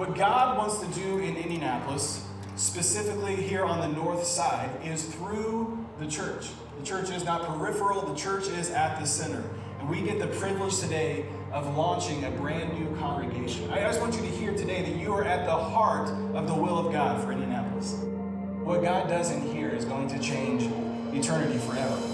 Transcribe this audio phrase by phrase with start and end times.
[0.00, 2.24] What God wants to do in Indianapolis,
[2.56, 6.46] specifically here on the north side, is through the church.
[6.78, 9.44] The church is not peripheral, the church is at the center.
[9.78, 13.70] And we get the privilege today of launching a brand new congregation.
[13.70, 16.54] I just want you to hear today that you are at the heart of the
[16.54, 17.92] will of God for Indianapolis.
[18.64, 20.62] What God does in here is going to change
[21.14, 22.09] eternity forever.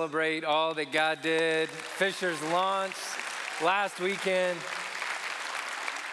[0.00, 1.68] Celebrate all that God did.
[1.68, 2.94] Fishers launch
[3.62, 4.58] last weekend.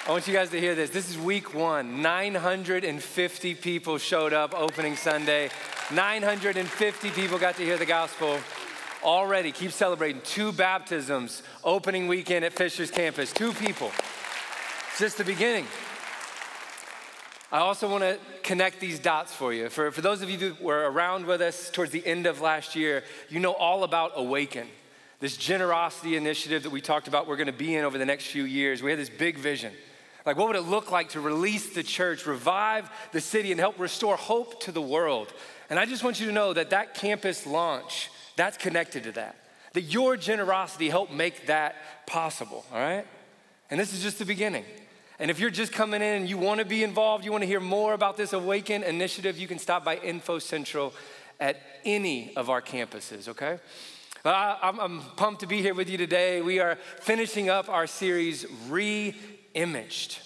[0.06, 0.90] I want you guys to hear this.
[0.90, 2.02] This is week one.
[2.02, 5.50] 950 people showed up opening Sunday.
[5.90, 8.38] 950 people got to hear the gospel.
[9.06, 10.20] Already, keep celebrating.
[10.26, 13.32] Two baptisms opening weekend at Fishers campus.
[13.32, 13.94] Two people.
[14.90, 15.66] It's just the beginning.
[17.50, 19.70] I also want to connect these dots for you.
[19.70, 22.76] For, for those of you who were around with us towards the end of last
[22.76, 24.68] year, you know all about Awaken,
[25.22, 28.26] this generosity initiative that we talked about we're going to be in over the next
[28.26, 28.84] few years.
[28.84, 29.72] We had this big vision.
[30.26, 33.80] Like, what would it look like to release the church, revive the city, and help
[33.80, 35.32] restore hope to the world?
[35.70, 39.38] And I just want you to know that that campus launch, that's connected to that.
[39.72, 41.76] That your generosity helped make that
[42.08, 43.06] possible, all right?
[43.70, 44.66] And this is just the beginning.
[45.20, 47.48] And if you're just coming in and you want to be involved, you want to
[47.48, 50.94] hear more about this Awaken initiative, you can stop by Info Central
[51.40, 53.58] at any of our campuses, okay?
[54.24, 56.42] I, am pumped to be here with you today.
[56.42, 59.16] We are finishing up our series, Re
[59.56, 60.20] Imaged,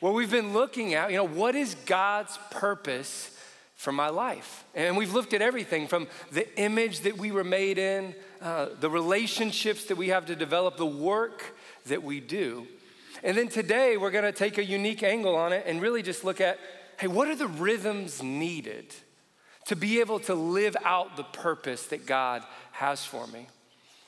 [0.00, 3.30] where we've been looking at, you know, what is God's purpose
[3.76, 4.64] for my life?
[4.74, 8.90] And we've looked at everything from the image that we were made in, uh, the
[8.90, 11.56] relationships that we have to develop, the work
[11.86, 12.66] that we do.
[13.24, 16.40] And then today, we're gonna take a unique angle on it and really just look
[16.40, 16.58] at
[16.98, 18.94] hey, what are the rhythms needed
[19.66, 23.48] to be able to live out the purpose that God has for me?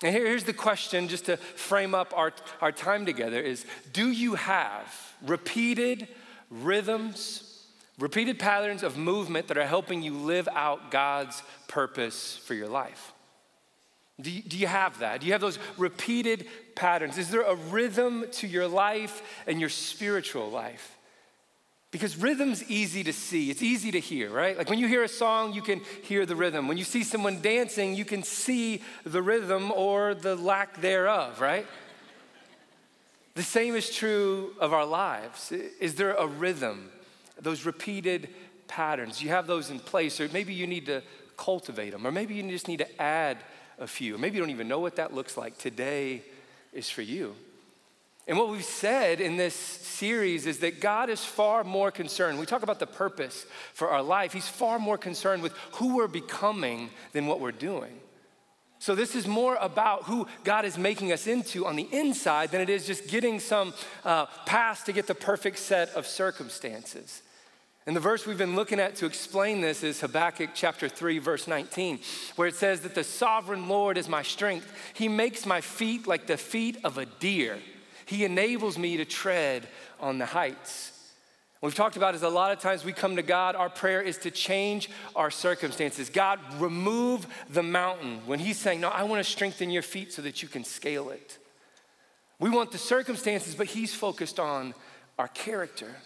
[0.02, 4.10] And here, here's the question, just to frame up our, our time together is do
[4.10, 6.06] you have repeated
[6.50, 7.64] rhythms,
[7.98, 13.12] repeated patterns of movement that are helping you live out God's purpose for your life?
[14.20, 15.20] Do you, do you have that?
[15.20, 17.18] Do you have those repeated patterns?
[17.18, 20.96] Is there a rhythm to your life and your spiritual life?
[21.90, 24.56] Because rhythm's easy to see, it's easy to hear, right?
[24.56, 26.66] Like when you hear a song, you can hear the rhythm.
[26.66, 31.66] When you see someone dancing, you can see the rhythm or the lack thereof, right?
[33.34, 35.52] The same is true of our lives.
[35.52, 36.90] Is there a rhythm?
[37.40, 38.30] Those repeated
[38.66, 41.02] patterns, you have those in place, or maybe you need to
[41.36, 43.38] cultivate them, or maybe you just need to add
[43.78, 44.18] a few.
[44.18, 45.58] Maybe you don't even know what that looks like.
[45.58, 46.22] Today
[46.72, 47.34] is for you.
[48.28, 52.40] And what we've said in this series is that God is far more concerned.
[52.40, 54.32] We talk about the purpose for our life.
[54.32, 58.00] He's far more concerned with who we're becoming than what we're doing.
[58.78, 62.60] So, this is more about who God is making us into on the inside than
[62.60, 63.72] it is just getting some
[64.04, 67.22] uh, pass to get the perfect set of circumstances.
[67.86, 71.46] And the verse we've been looking at to explain this is Habakkuk chapter 3, verse
[71.46, 72.00] 19,
[72.34, 74.72] where it says that the sovereign Lord is my strength.
[74.92, 77.58] He makes my feet like the feet of a deer.
[78.04, 79.68] He enables me to tread
[80.00, 80.92] on the heights.
[81.60, 84.02] What we've talked about is a lot of times we come to God, our prayer
[84.02, 86.10] is to change our circumstances.
[86.10, 88.20] God, remove the mountain.
[88.26, 91.10] When He's saying, No, I want to strengthen your feet so that you can scale
[91.10, 91.38] it.
[92.38, 94.74] We want the circumstances, but He's focused on
[95.18, 95.96] our character.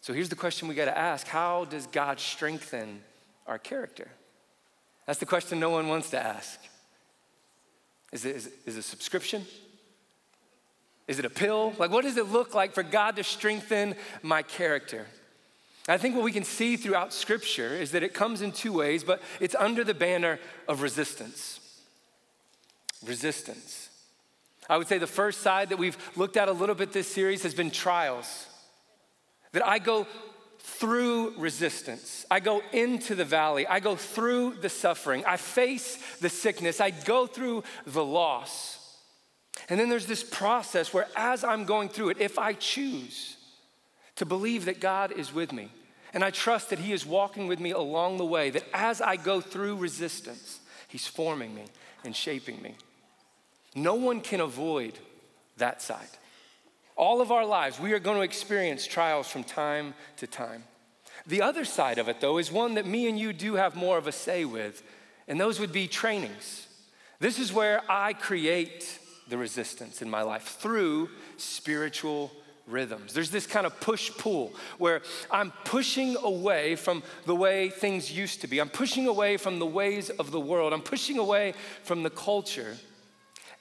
[0.00, 3.02] So here's the question we got to ask How does God strengthen
[3.46, 4.08] our character?
[5.06, 6.60] That's the question no one wants to ask.
[8.12, 9.44] Is it, is it, is it a subscription?
[11.06, 11.72] Is it a pill?
[11.78, 15.06] Like, what does it look like for God to strengthen my character?
[15.88, 19.02] I think what we can see throughout Scripture is that it comes in two ways,
[19.02, 20.38] but it's under the banner
[20.68, 21.60] of resistance.
[23.06, 23.88] Resistance.
[24.68, 27.42] I would say the first side that we've looked at a little bit this series
[27.42, 28.47] has been trials.
[29.52, 30.06] That I go
[30.60, 32.26] through resistance.
[32.30, 33.66] I go into the valley.
[33.66, 35.24] I go through the suffering.
[35.26, 36.80] I face the sickness.
[36.80, 38.74] I go through the loss.
[39.68, 43.36] And then there's this process where, as I'm going through it, if I choose
[44.16, 45.70] to believe that God is with me,
[46.14, 49.16] and I trust that He is walking with me along the way, that as I
[49.16, 51.64] go through resistance, He's forming me
[52.04, 52.76] and shaping me.
[53.74, 54.98] No one can avoid
[55.58, 56.08] that side.
[56.98, 60.64] All of our lives, we are going to experience trials from time to time.
[61.28, 63.96] The other side of it, though, is one that me and you do have more
[63.98, 64.82] of a say with,
[65.28, 66.66] And those would be trainings.
[67.20, 68.98] This is where I create
[69.28, 72.32] the resistance in my life through spiritual
[72.66, 73.12] rhythms.
[73.12, 78.40] There's this kind of push pull where I'm pushing away from the way things used
[78.40, 78.58] to be.
[78.58, 80.72] I'm pushing away from the ways of the world.
[80.72, 81.54] I'm pushing away
[81.84, 82.76] from the culture,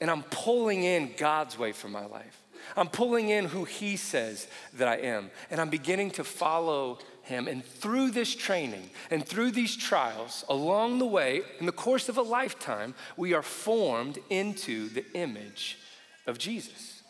[0.01, 2.41] and I'm pulling in God's way for my life.
[2.75, 7.47] I'm pulling in who He says that I am, and I'm beginning to follow Him.
[7.47, 12.17] And through this training and through these trials, along the way, in the course of
[12.17, 15.79] a lifetime, we are formed into the image
[16.25, 17.01] of Jesus.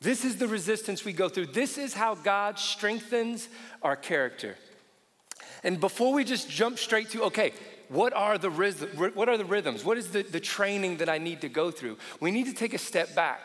[0.00, 1.46] This is the resistance we go through.
[1.46, 3.48] This is how God strengthens
[3.82, 4.56] our character.
[5.62, 7.52] And before we just jump straight to, okay,
[7.88, 8.50] what are the,
[9.14, 9.84] what are the rhythms?
[9.84, 11.98] What is the, the training that I need to go through?
[12.20, 13.40] We need to take a step back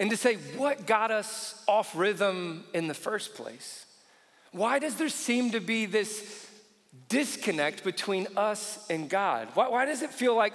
[0.00, 3.84] and to say, what got us off rhythm in the first place?
[4.50, 6.48] Why does there seem to be this
[7.08, 9.48] disconnect between us and God?
[9.54, 10.54] Why, why does it feel like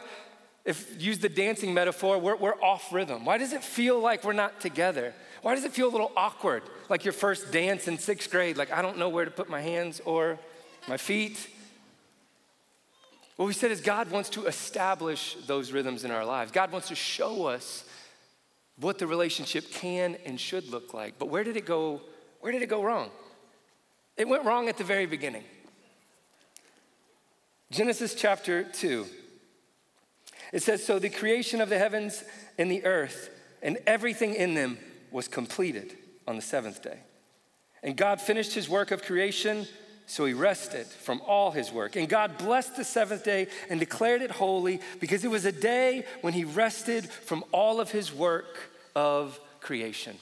[0.66, 3.24] if use the dancing metaphor, we're, we're off rhythm.
[3.24, 5.14] Why does it feel like we're not together?
[5.44, 6.64] Why does it feel a little awkward?
[6.90, 9.62] Like your first dance in sixth grade, like I don't know where to put my
[9.62, 10.40] hands or
[10.88, 11.48] my feet.
[13.36, 16.52] What we said is God wants to establish those rhythms in our lives.
[16.52, 17.84] God wants to show us
[18.80, 21.18] what the relationship can and should look like.
[21.18, 22.02] But where did it go?
[22.42, 23.10] Where did it go wrong?
[24.18, 25.44] It went wrong at the very beginning.
[27.72, 29.06] Genesis chapter 2.
[30.54, 32.24] It says, So the creation of the heavens
[32.58, 33.30] and the earth
[33.62, 34.78] and everything in them
[35.12, 37.00] was completed on the seventh day.
[37.84, 39.68] And God finished his work of creation,
[40.08, 41.96] so he rested from all his work.
[41.96, 46.06] And God blessed the seventh day and declared it holy because it was a day
[46.22, 48.58] when he rested from all of his work
[48.96, 50.16] of creation.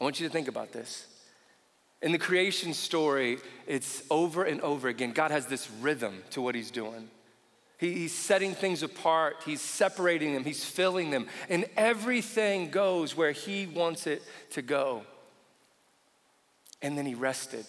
[0.00, 1.06] I want you to think about this.
[2.02, 5.12] In the creation story, it's over and over again.
[5.12, 7.08] God has this rhythm to what he's doing.
[7.78, 13.66] He's setting things apart, he's separating them, he's filling them, and everything goes where he
[13.66, 15.02] wants it to go.
[16.80, 17.66] And then he rested.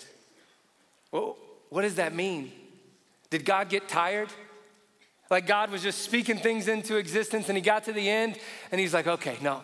[1.11, 1.37] Well,
[1.69, 2.51] what does that mean?
[3.29, 4.29] Did God get tired?
[5.29, 8.37] Like God was just speaking things into existence and he got to the end
[8.71, 9.61] and he's like, okay, no,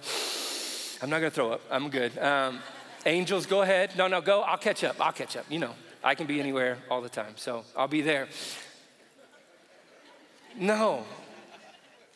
[1.01, 1.61] I'm not gonna throw up.
[1.69, 2.17] I'm good.
[2.17, 2.59] Um,
[3.05, 3.95] angels, go ahead.
[3.97, 4.41] No, no, go.
[4.41, 4.95] I'll catch up.
[4.99, 5.45] I'll catch up.
[5.49, 5.73] You know,
[6.03, 8.27] I can be anywhere all the time, so I'll be there.
[10.57, 11.05] No.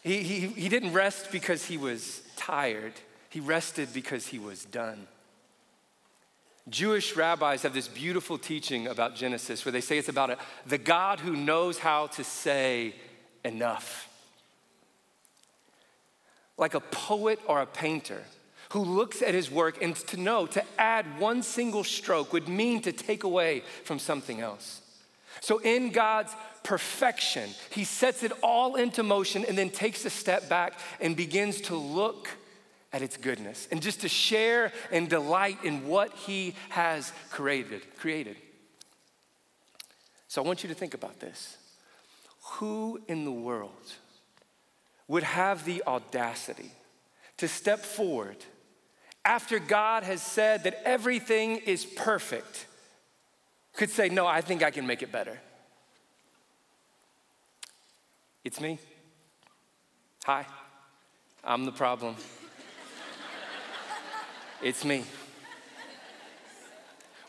[0.04, 2.94] He, he, he didn't rest because he was tired,
[3.30, 5.08] he rested because he was done.
[6.68, 10.80] Jewish rabbis have this beautiful teaching about Genesis where they say it's about a, the
[10.80, 12.96] God who knows how to say
[13.44, 14.10] enough.
[16.58, 18.24] Like a poet or a painter
[18.72, 22.82] who looks at his work and to know to add one single stroke would mean
[22.82, 24.82] to take away from something else.
[25.42, 26.34] So, in God's
[26.64, 31.62] perfection, He sets it all into motion and then takes a step back and begins
[31.62, 32.30] to look
[32.96, 37.82] at its goodness and just to share and delight in what He has created.
[37.98, 38.38] created.
[40.30, 41.58] So, I want you to think about this.
[42.54, 43.92] Who in the world
[45.10, 46.72] would have the audacity
[47.36, 48.38] to step forward
[49.26, 52.66] after God has said that everything is perfect?
[53.76, 55.38] could say, No, I think I can make it better.
[58.46, 58.80] It's me.
[60.24, 60.46] Hi,
[61.44, 62.16] I'm the problem.
[64.66, 65.04] It's me.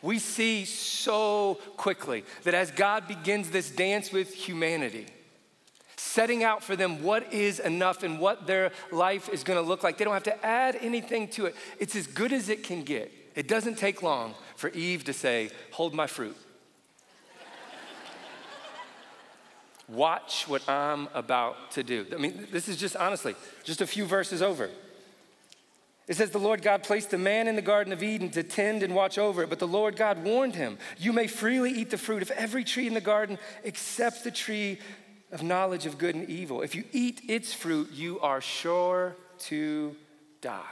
[0.01, 5.05] We see so quickly that as God begins this dance with humanity,
[5.97, 9.99] setting out for them what is enough and what their life is gonna look like,
[9.99, 11.55] they don't have to add anything to it.
[11.79, 13.11] It's as good as it can get.
[13.35, 16.35] It doesn't take long for Eve to say, Hold my fruit.
[19.87, 22.07] Watch what I'm about to do.
[22.11, 24.71] I mean, this is just honestly, just a few verses over.
[26.07, 28.81] It says, The Lord God placed the man in the Garden of Eden to tend
[28.81, 31.97] and watch over it, but the Lord God warned him, You may freely eat the
[31.97, 34.79] fruit of every tree in the garden except the tree
[35.31, 36.61] of knowledge of good and evil.
[36.61, 39.95] If you eat its fruit, you are sure to
[40.41, 40.63] die.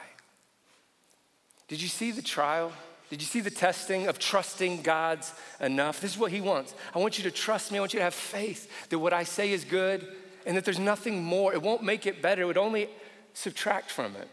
[1.67, 2.71] Did you see the trial?
[3.09, 5.99] Did you see the testing of trusting God's enough?
[5.99, 6.73] This is what He wants.
[6.95, 7.77] I want you to trust me.
[7.77, 10.07] I want you to have faith that what I say is good
[10.45, 11.53] and that there's nothing more.
[11.53, 12.89] It won't make it better, it would only
[13.33, 14.29] subtract from it.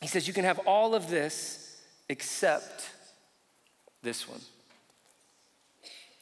[0.00, 2.90] He says, You can have all of this except
[4.02, 4.40] this one.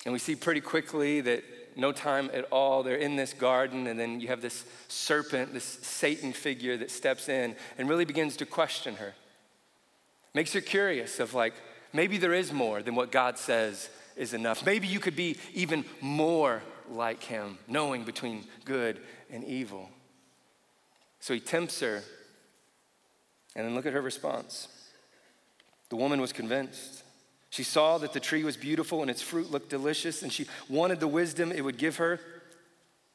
[0.04, 1.44] And we see pretty quickly that
[1.76, 5.64] no time at all, they're in this garden, and then you have this serpent, this
[5.64, 9.14] Satan figure that steps in and really begins to question her.
[10.34, 11.54] Makes her curious of like,
[11.92, 14.66] maybe there is more than what God says is enough.
[14.66, 18.98] Maybe you could be even more like him, knowing between good
[19.30, 19.88] and evil.
[21.20, 22.02] So he tempts her,
[23.58, 24.68] and then look at her response.
[25.88, 27.02] The woman was convinced.
[27.50, 31.00] She saw that the tree was beautiful and its fruit looked delicious, and she wanted
[31.00, 32.20] the wisdom it would give her.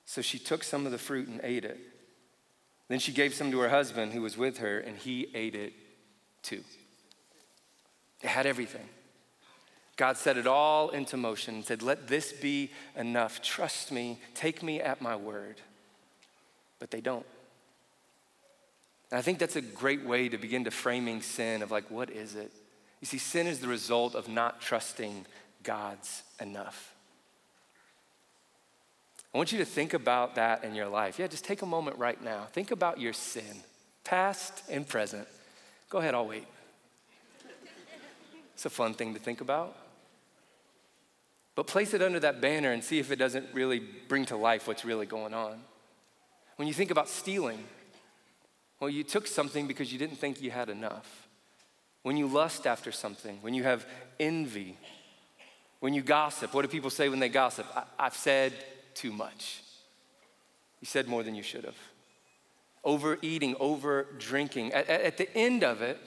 [0.05, 1.79] So she took some of the fruit and ate it.
[2.89, 5.71] Then she gave some to her husband who was with her, and he ate it
[6.41, 6.63] too.
[8.21, 8.89] It had everything.
[9.95, 13.41] God set it all into motion and said, Let this be enough.
[13.41, 15.61] Trust me, take me at my word.
[16.79, 17.25] But they don't.
[19.13, 22.09] And I think that's a great way to begin to framing sin of like, what
[22.09, 22.51] is it?
[22.99, 25.27] You see, sin is the result of not trusting
[25.61, 26.95] God's enough.
[29.31, 31.19] I want you to think about that in your life.
[31.19, 32.47] Yeah, just take a moment right now.
[32.53, 33.61] Think about your sin,
[34.03, 35.27] past and present.
[35.91, 36.47] Go ahead, I'll wait.
[38.55, 39.77] It's a fun thing to think about.
[41.53, 44.67] But place it under that banner and see if it doesn't really bring to life
[44.67, 45.59] what's really going on.
[46.55, 47.63] When you think about stealing,
[48.83, 51.29] well, you took something because you didn't think you had enough.
[52.01, 53.85] When you lust after something, when you have
[54.19, 54.75] envy,
[55.79, 57.65] when you gossip, what do people say when they gossip?
[57.73, 58.51] I- have said
[58.93, 59.61] too much.
[60.81, 61.77] You said more than you should have.
[62.83, 64.73] Overeating, over drinking.
[64.73, 65.97] At, at the end of it,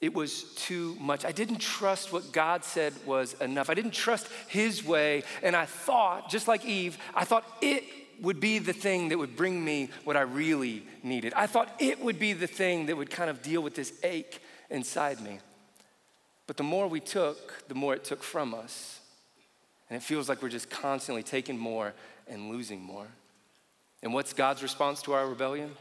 [0.00, 1.24] it was too much.
[1.24, 3.70] I didn't trust what God said was enough.
[3.70, 5.22] I didn't trust His way.
[5.44, 7.84] And I thought, just like Eve, I thought it
[8.20, 11.32] would be the thing that would bring me what I really needed.
[11.34, 14.40] I thought it would be the thing that would kind of deal with this ache
[14.70, 15.38] inside me.
[16.46, 19.00] But the more we took, the more it took from us.
[19.90, 21.94] And it feels like we're just constantly taking more
[22.26, 23.06] and losing more.
[24.02, 25.74] And what's God's response to our rebellion?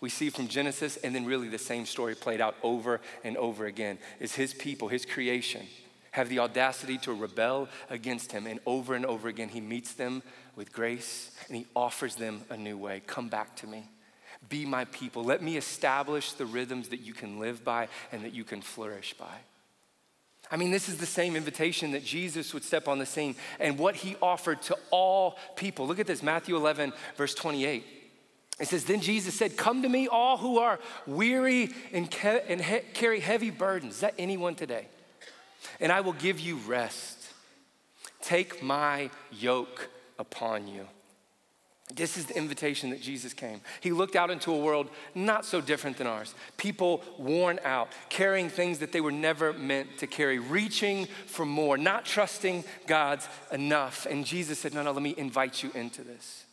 [0.00, 3.66] we see from Genesis, and then really the same story played out over and over
[3.66, 5.66] again, is his people, his creation,
[6.12, 8.46] have the audacity to rebel against him.
[8.46, 10.22] And over and over again, he meets them
[10.54, 13.02] with grace and he offers them a new way.
[13.06, 13.88] Come back to me.
[14.48, 15.24] Be my people.
[15.24, 19.14] Let me establish the rhythms that you can live by and that you can flourish
[19.14, 19.38] by.
[20.50, 23.78] I mean, this is the same invitation that Jesus would step on the scene and
[23.78, 25.86] what he offered to all people.
[25.86, 27.84] Look at this Matthew 11, verse 28.
[28.60, 33.48] It says, Then Jesus said, Come to me, all who are weary and, carry heavy
[33.48, 33.94] burdens.
[33.94, 34.88] Is that anyone today?
[35.80, 37.18] And I will give you rest.
[38.20, 39.88] Take my yoke
[40.18, 40.86] upon you.
[41.94, 43.60] This is the invitation that Jesus came.
[43.80, 46.34] He looked out into a world not so different than ours.
[46.56, 51.76] People worn out, carrying things that they were never meant to carry, reaching for more,
[51.76, 54.06] not trusting God's enough.
[54.06, 56.44] And Jesus said, No, no, let me invite you into this.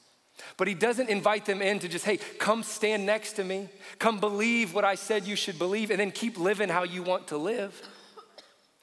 [0.57, 4.19] But he doesn't invite them in to just, hey, come stand next to me, come
[4.19, 7.37] believe what I said you should believe, and then keep living how you want to
[7.37, 7.81] live.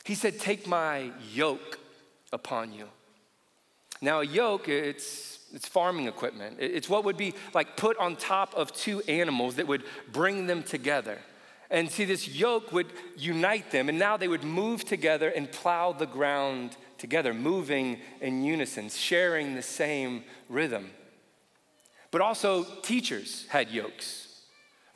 [0.07, 1.81] He said, take my yoke
[2.33, 2.87] upon you.
[4.01, 6.59] Now, a yoke, it's, it's farming equipment.
[6.61, 9.83] It's what would be like put on top of two animals that would
[10.13, 11.19] bring them together.
[11.71, 12.87] And see, this yoke would
[13.17, 18.45] unite them, and now they would move together and plow the ground together, moving in
[18.45, 20.91] unison, sharing the same rhythm.
[22.13, 24.26] But also, teachers had yokes.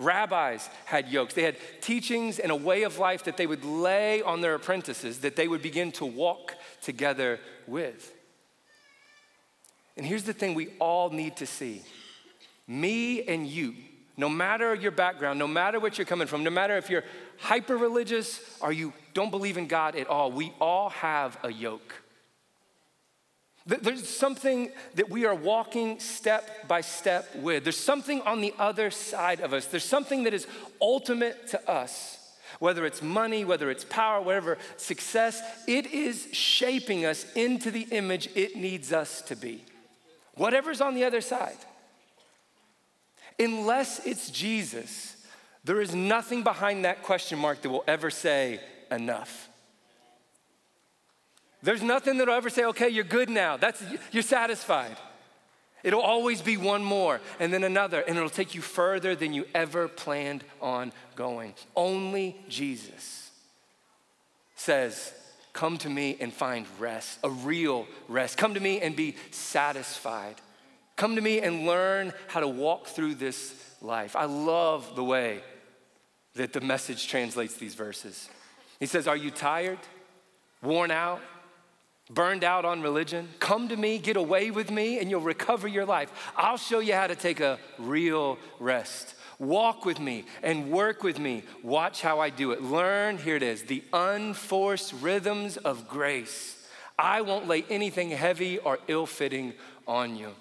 [0.00, 1.34] Rabbis had yokes.
[1.34, 5.20] They had teachings and a way of life that they would lay on their apprentices
[5.20, 8.12] that they would begin to walk together with.
[9.96, 11.82] And here's the thing we all need to see
[12.66, 13.74] me and you,
[14.16, 17.04] no matter your background, no matter what you're coming from, no matter if you're
[17.38, 21.99] hyper religious or you don't believe in God at all, we all have a yoke.
[23.66, 27.64] There's something that we are walking step by step with.
[27.64, 29.66] There's something on the other side of us.
[29.66, 30.46] There's something that is
[30.80, 32.16] ultimate to us.
[32.58, 38.28] Whether it's money, whether it's power, whatever, success, it is shaping us into the image
[38.34, 39.62] it needs us to be.
[40.34, 41.58] Whatever's on the other side.
[43.38, 45.16] Unless it's Jesus,
[45.64, 49.49] there is nothing behind that question mark that will ever say enough.
[51.62, 53.56] There's nothing that'll ever say, okay, you're good now.
[53.56, 54.96] That's, you're satisfied.
[55.82, 59.46] It'll always be one more and then another, and it'll take you further than you
[59.54, 61.54] ever planned on going.
[61.74, 63.30] Only Jesus
[64.56, 65.12] says,
[65.52, 68.38] Come to me and find rest, a real rest.
[68.38, 70.36] Come to me and be satisfied.
[70.96, 74.14] Come to me and learn how to walk through this life.
[74.14, 75.40] I love the way
[76.34, 78.28] that the message translates these verses.
[78.78, 79.78] He says, Are you tired,
[80.62, 81.20] worn out?
[82.10, 85.86] Burned out on religion, come to me, get away with me, and you'll recover your
[85.86, 86.12] life.
[86.36, 89.14] I'll show you how to take a real rest.
[89.38, 91.44] Walk with me and work with me.
[91.62, 92.62] Watch how I do it.
[92.62, 96.56] Learn, here it is, the unforced rhythms of grace.
[96.98, 99.54] I won't lay anything heavy or ill fitting
[99.88, 100.32] on you.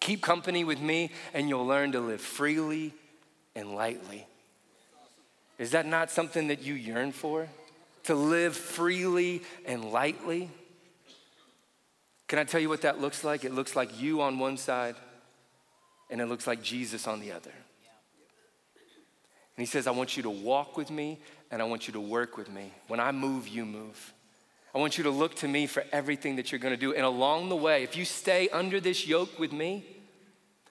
[0.00, 2.94] Keep company with me, and you'll learn to live freely
[3.54, 4.26] and lightly.
[5.58, 7.48] Is that not something that you yearn for?
[8.04, 10.50] To live freely and lightly?
[12.28, 13.44] Can I tell you what that looks like?
[13.44, 14.94] It looks like you on one side,
[16.10, 17.52] and it looks like Jesus on the other.
[19.58, 21.18] And he says, I want you to walk with me
[21.50, 22.72] and I want you to work with me.
[22.86, 24.14] When I move, you move.
[24.72, 26.94] I want you to look to me for everything that you're going to do.
[26.94, 29.84] And along the way, if you stay under this yoke with me,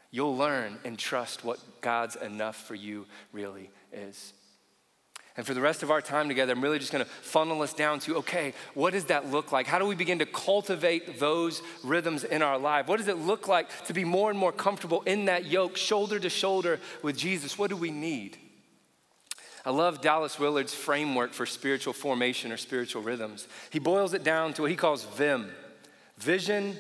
[0.10, 4.32] you'll learn and trust what God's enough for you really is.
[5.38, 8.00] And for the rest of our time together, I'm really just to funnel us down
[8.02, 9.68] to okay, what does that look like?
[9.68, 12.88] How do we begin to cultivate those rhythms in our life?
[12.88, 16.20] What does it look like to be more and more comfortable in that yoke, shoulder
[16.20, 17.58] to shoulder with Jesus?
[17.58, 18.38] What do we need?
[19.64, 23.48] I love Dallas Willard's framework for spiritual formation or spiritual rhythms.
[23.70, 25.52] He boils it down to what he calls VIM
[26.18, 26.76] vision,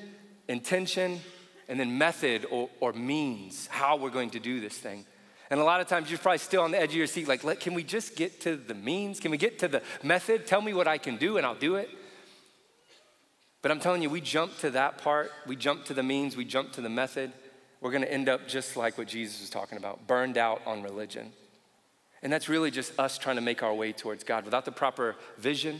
[0.47, 1.19] intention,
[1.67, 5.05] and then method or, or means, how we're going to do this thing.
[5.49, 7.59] And a lot of times you're probably still on the edge of your seat, like,
[7.59, 9.19] can we just get to the means?
[9.19, 10.45] Can we get to the method?
[10.45, 11.89] Tell me what I can do and I'll do it.
[13.61, 16.45] But I'm telling you, we jump to that part, we jump to the means, we
[16.45, 17.31] jump to the method,
[17.81, 21.31] we're gonna end up just like what Jesus was talking about burned out on religion.
[22.21, 24.45] And that's really just us trying to make our way towards God.
[24.45, 25.79] Without the proper vision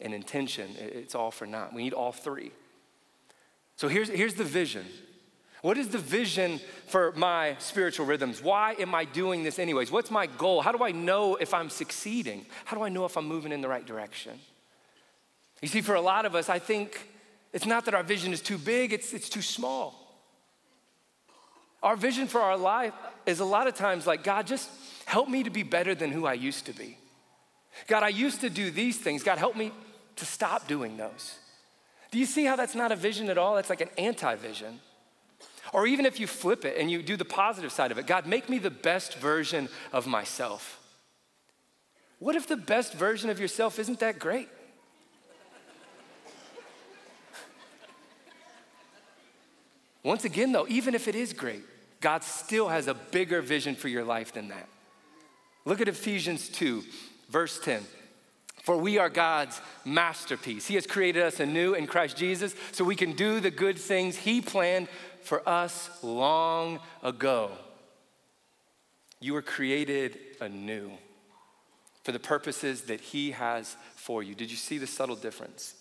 [0.00, 1.74] and intention, it's all for naught.
[1.74, 2.52] We need all three.
[3.76, 4.86] So here's, here's the vision.
[5.64, 8.42] What is the vision for my spiritual rhythms?
[8.42, 9.90] Why am I doing this anyways?
[9.90, 10.60] What's my goal?
[10.60, 12.44] How do I know if I'm succeeding?
[12.66, 14.38] How do I know if I'm moving in the right direction?
[15.62, 17.08] You see, for a lot of us, I think
[17.52, 19.94] it's not that our vision is too big, it's, it's too small.
[21.82, 22.94] Our vision for our life
[23.24, 24.68] is a lot of times like, God, just
[25.04, 26.96] Help me to be better than who I used to be.
[27.86, 29.22] God, I used to do these things.
[29.22, 29.72] God, help me
[30.16, 31.38] to stop doing those.
[32.10, 33.56] Do you see how that's not a vision at all?
[33.56, 34.80] That's like an anti vision.
[35.74, 38.26] Or even if you flip it and you do the positive side of it, God,
[38.26, 40.80] make me the best version of myself.
[42.20, 44.48] What if the best version of yourself isn't that great?
[50.04, 51.64] Once again, though, even if it is great,
[52.00, 54.68] God still has a bigger vision for your life than that.
[55.64, 56.84] Look at Ephesians 2,
[57.30, 57.82] verse 10.
[58.64, 60.66] For we are God's masterpiece.
[60.66, 64.16] He has created us anew in Christ Jesus so we can do the good things
[64.16, 64.88] He planned
[65.20, 67.50] for us long ago.
[69.20, 70.92] You were created anew
[72.04, 74.34] for the purposes that He has for you.
[74.34, 75.74] Did you see the subtle difference?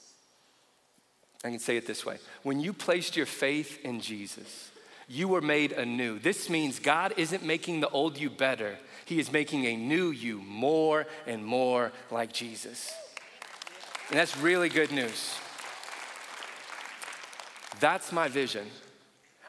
[1.42, 4.72] I can say it this way when you placed your faith in Jesus,
[5.08, 6.20] you were made anew.
[6.20, 10.42] This means God isn't making the old you better, he is making a new you
[10.42, 12.94] more and more like Jesus.
[14.10, 15.36] And that's really good news.
[17.80, 18.68] That's my vision.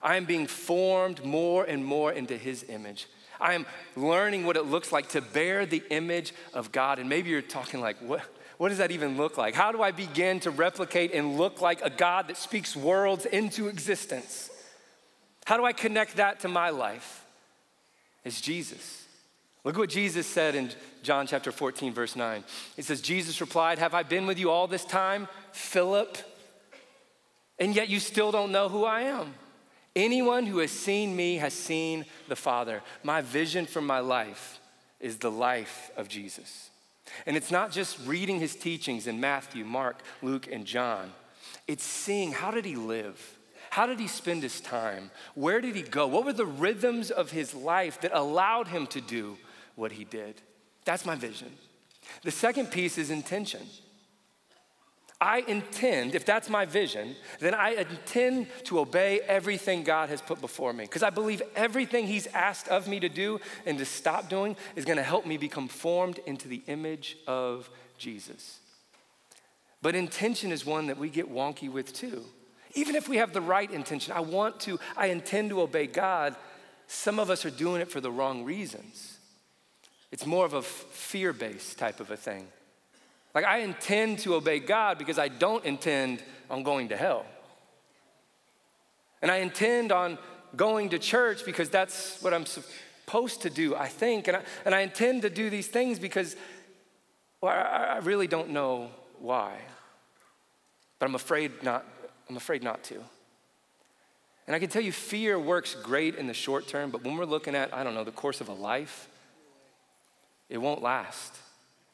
[0.02, 3.06] I am being formed more and more into His image.
[3.40, 6.98] I am learning what it looks like to bear the image of God.
[6.98, 8.22] And maybe you're talking like, what,
[8.58, 9.54] what does that even look like?
[9.54, 13.68] How do I begin to replicate and look like a God that speaks worlds into
[13.68, 14.50] existence?
[15.44, 17.24] How do I connect that to my life?
[18.24, 19.04] It's Jesus.
[19.62, 20.70] Look what Jesus said in
[21.02, 22.44] John chapter 14, verse 9.
[22.76, 26.18] It says, Jesus replied, Have I been with you all this time, Philip?
[27.58, 29.34] And yet you still don't know who I am.
[29.96, 32.82] Anyone who has seen me has seen the Father.
[33.02, 34.58] My vision for my life
[35.00, 36.70] is the life of Jesus.
[37.26, 41.12] And it's not just reading his teachings in Matthew, Mark, Luke, and John,
[41.68, 43.33] it's seeing how did he live?
[43.74, 45.10] How did he spend his time?
[45.34, 46.06] Where did he go?
[46.06, 49.36] What were the rhythms of his life that allowed him to do
[49.74, 50.40] what he did.
[50.84, 51.50] That's my vision.
[52.22, 53.62] The second piece is intention.
[55.20, 60.40] I intend, if that's my vision, then I intend to obey everything God has put
[60.40, 60.84] before me.
[60.84, 64.84] Because I believe everything He's asked of me to do and to stop doing is
[64.84, 68.58] going to help me become formed into the image of Jesus.
[69.80, 72.24] But intention is one that we get wonky with too.
[72.74, 76.36] Even if we have the right intention, I want to, I intend to obey God,
[76.86, 79.18] some of us are doing it for the wrong reasons.
[80.10, 82.46] It's more of a fear based type of a thing.
[83.34, 87.26] Like, I intend to obey God because I don't intend on going to hell.
[89.20, 90.18] And I intend on
[90.54, 94.28] going to church because that's what I'm supposed to do, I think.
[94.28, 96.36] And I, and I intend to do these things because,
[97.40, 99.58] well, I, I really don't know why.
[100.98, 101.84] But I'm afraid not,
[102.28, 103.00] I'm afraid not to.
[104.46, 107.24] And I can tell you, fear works great in the short term, but when we're
[107.24, 109.08] looking at, I don't know, the course of a life,
[110.48, 111.34] it won't last.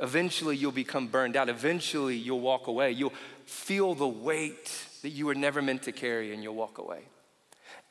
[0.01, 1.49] Eventually, you'll become burned out.
[1.49, 2.91] Eventually, you'll walk away.
[2.91, 3.13] You'll
[3.47, 7.01] feel the weight that you were never meant to carry, and you'll walk away.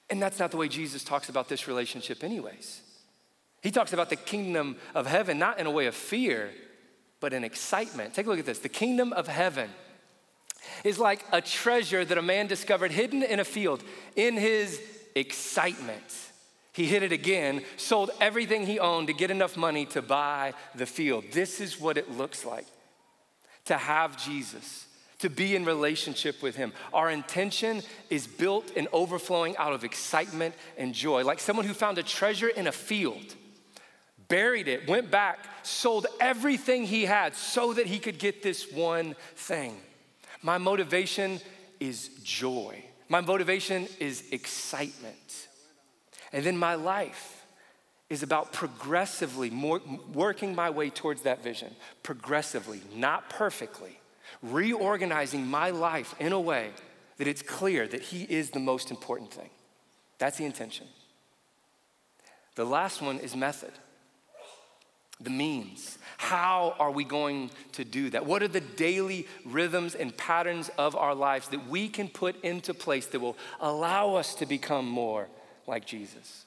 [0.09, 2.81] And that's not the way Jesus talks about this relationship, anyways.
[3.61, 6.49] He talks about the kingdom of heaven not in a way of fear,
[7.19, 8.13] but in excitement.
[8.13, 8.59] Take a look at this.
[8.59, 9.69] The kingdom of heaven
[10.83, 13.83] is like a treasure that a man discovered hidden in a field
[14.15, 14.81] in his
[15.15, 16.03] excitement.
[16.71, 20.85] He hid it again, sold everything he owned to get enough money to buy the
[20.85, 21.25] field.
[21.31, 22.65] This is what it looks like
[23.65, 24.87] to have Jesus,
[25.19, 26.73] to be in relationship with him.
[26.93, 31.97] Our intention is built and overflowing out of excitement and joy, like someone who found
[31.97, 33.35] a treasure in a field
[34.29, 39.15] buried it, went back, sold everything he had so that he could get this one
[39.35, 39.75] thing.
[40.41, 41.39] My motivation
[41.79, 42.83] is joy.
[43.07, 45.47] My motivation is excitement.
[46.31, 47.45] And then my life
[48.09, 49.81] is about progressively more,
[50.13, 53.99] working my way towards that vision, progressively, not perfectly,
[54.41, 56.71] reorganizing my life in a way
[57.17, 59.49] that it's clear that He is the most important thing.
[60.17, 60.87] That's the intention.
[62.55, 63.71] The last one is method
[65.19, 65.97] the means.
[66.21, 68.25] How are we going to do that?
[68.25, 72.73] What are the daily rhythms and patterns of our lives that we can put into
[72.73, 75.29] place that will allow us to become more
[75.65, 76.43] like Jesus?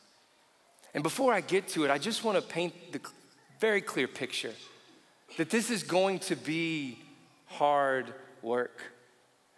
[0.92, 3.00] And before I get to it, I just want to paint the
[3.60, 4.52] very clear picture
[5.38, 6.98] that this is going to be
[7.46, 8.82] hard work.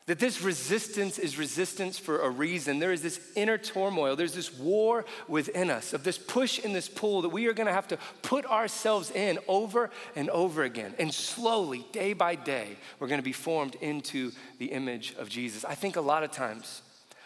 [0.06, 2.78] That this resistance is resistance for a reason.
[2.78, 6.90] There is this inner turmoil, there's this war within us of this push and this
[6.90, 10.94] pull that we are gonna have to put ourselves in over and over again.
[10.98, 15.64] And slowly, day by day, we're gonna be formed into the image of Jesus.
[15.64, 16.82] I think a lot of times,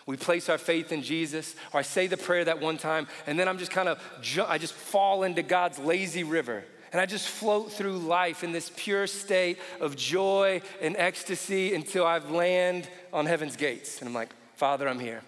[0.07, 3.39] we place our faith in Jesus, or I say the prayer that one time, and
[3.39, 4.01] then I'm just kind of,
[4.47, 8.71] I just fall into God's lazy river and I just float through life in this
[8.75, 14.01] pure state of joy and ecstasy until I've land on heaven's gates.
[14.01, 15.23] And I'm like, Father, I'm here.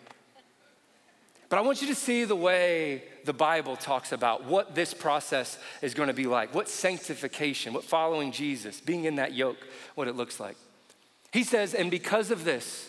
[1.48, 5.58] But I want you to see the way the Bible talks about what this process
[5.82, 9.58] is going to be like, what sanctification, what following Jesus, being in that yoke,
[9.96, 10.56] what it looks like.
[11.32, 12.88] He says, and because of this,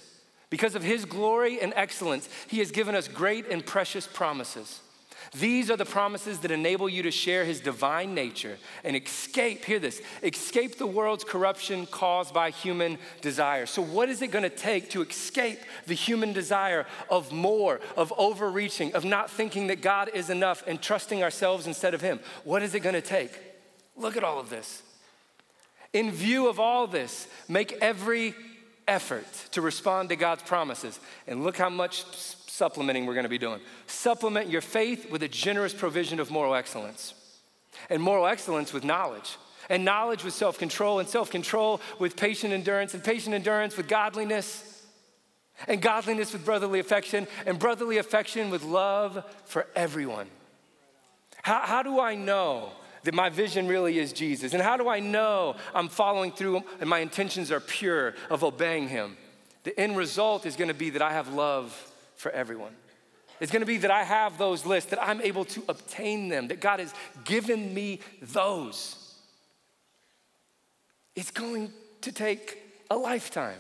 [0.52, 4.80] because of his glory and excellence, he has given us great and precious promises.
[5.34, 9.80] These are the promises that enable you to share his divine nature and escape, hear
[9.80, 13.66] this, escape the world's corruption caused by human desire.
[13.66, 18.94] So, what is it gonna take to escape the human desire of more, of overreaching,
[18.94, 22.20] of not thinking that God is enough and trusting ourselves instead of him?
[22.44, 23.32] What is it gonna take?
[23.96, 24.84] Look at all of this.
[25.94, 28.34] In view of all this, make every
[28.88, 31.00] effort to respond to God's promises.
[31.28, 32.06] And look how much
[32.62, 33.60] supplementing we're going to be doing.
[33.88, 37.16] Supplement your faith with a generous provision of moral excellence,
[37.90, 42.54] and moral excellence with knowledge, and knowledge with self control, and self control with patient
[42.54, 44.86] endurance, and patient endurance with godliness,
[45.68, 50.28] and godliness with brotherly affection, and brotherly affection with love for everyone.
[51.42, 52.74] How, how do I know?
[53.04, 54.54] that my vision really is Jesus?
[54.54, 58.90] And how do I know I'm following through and my intentions are pure of obeying
[58.90, 59.18] Him?
[59.64, 61.91] The end result is going to be that I have love
[62.22, 62.76] for everyone.
[63.40, 66.62] It's gonna be that I have those lists, that I'm able to obtain them, that
[66.62, 66.94] God has
[67.26, 69.16] given me those.
[71.16, 73.60] It's going to take a lifetime.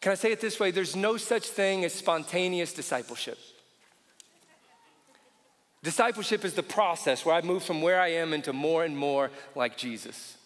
[0.00, 0.70] Can I say it this way?
[0.70, 3.38] There's no such thing as spontaneous discipleship.
[5.82, 9.30] Discipleship is the process where I move from where I am into more and more
[9.54, 10.36] like Jesus.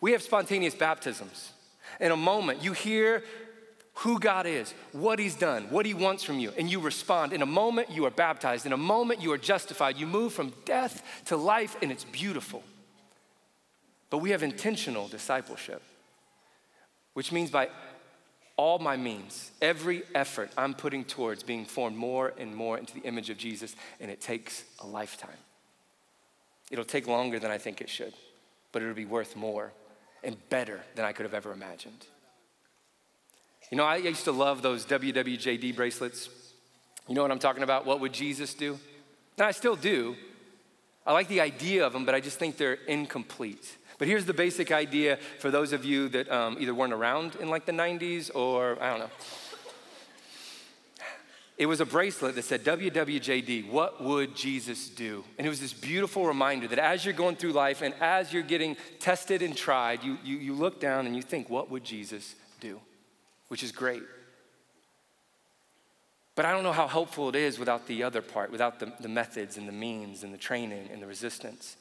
[0.00, 1.52] We have spontaneous baptisms.
[2.00, 3.22] In a moment, you hear
[3.98, 7.32] who God is, what He's done, what He wants from you, and you respond.
[7.32, 8.66] In a moment, you are baptized.
[8.66, 9.96] In a moment, you are justified.
[9.96, 12.62] You move from death to life, and it's beautiful.
[14.10, 15.82] But we have intentional discipleship,
[17.14, 17.68] which means by
[18.56, 23.00] all my means, every effort I'm putting towards being formed more and more into the
[23.00, 25.30] image of Jesus, and it takes a lifetime.
[26.70, 28.14] It'll take longer than I think it should,
[28.72, 29.72] but it'll be worth more
[30.22, 32.06] and better than I could have ever imagined.
[33.74, 36.28] You know, I used to love those WWJD bracelets.
[37.08, 37.84] You know what I'm talking about?
[37.84, 38.78] What would Jesus do?
[39.36, 40.14] And I still do.
[41.04, 43.76] I like the idea of them, but I just think they're incomplete.
[43.98, 47.48] But here's the basic idea for those of you that um, either weren't around in
[47.48, 49.10] like the 90s or I don't know.
[51.58, 55.24] It was a bracelet that said WWJD, what would Jesus do?
[55.36, 58.44] And it was this beautiful reminder that as you're going through life and as you're
[58.44, 62.36] getting tested and tried, you, you, you look down and you think, what would Jesus
[62.60, 62.80] do?
[63.48, 64.02] Which is great.
[66.34, 69.08] But I don't know how helpful it is without the other part, without the, the
[69.08, 71.76] methods and the means and the training and the resistance.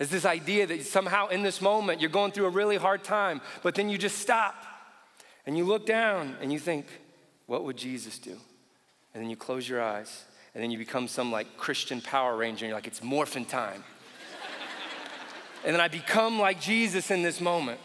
[0.00, 3.40] It's this idea that somehow in this moment you're going through a really hard time,
[3.62, 4.56] but then you just stop
[5.46, 6.86] and you look down and you think,
[7.46, 8.36] what would Jesus do?
[9.14, 12.64] and then you close your eyes, and then you become some like Christian Power Ranger,
[12.64, 13.84] and you're like, it's morphin' time.
[15.64, 17.80] and then I become like Jesus in this moment.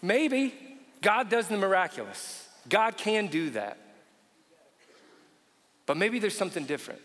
[0.00, 0.54] Maybe
[1.00, 2.46] God does the miraculous.
[2.68, 3.78] God can do that.
[5.86, 7.00] But maybe there's something different.